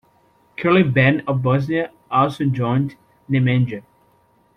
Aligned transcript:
Kulin 0.57 0.91
Ban 0.95 1.21
of 1.27 1.43
Bosnia 1.43 1.91
also 2.09 2.43
joined 2.45 2.95
Nemanja. 3.29 3.83